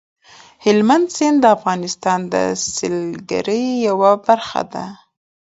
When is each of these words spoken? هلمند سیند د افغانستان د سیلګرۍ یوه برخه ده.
هلمند 0.65 1.07
سیند 1.15 1.37
د 1.41 1.45
افغانستان 1.57 2.19
د 2.33 2.35
سیلګرۍ 2.75 3.65
یوه 3.87 4.11
برخه 4.25 4.61
ده. 4.73 4.85